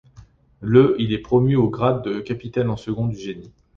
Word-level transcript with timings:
Le 0.61 0.95
il 0.97 1.13
est 1.13 1.19
promu 1.21 1.55
au 1.55 1.69
grade 1.69 2.01
de 2.03 2.19
capitaine 2.21 2.71
en 2.71 2.75
second 2.75 3.05
du 3.05 3.15
génie. 3.17 3.51